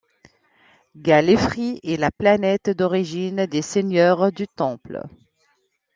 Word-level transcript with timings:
Gallifrey 0.95 1.79
est 1.83 1.97
la 1.99 2.09
planète 2.09 2.71
d'origine 2.71 3.45
des 3.45 3.61
Seigneurs 3.61 4.31
du 4.31 4.47
Temps. 4.47 4.79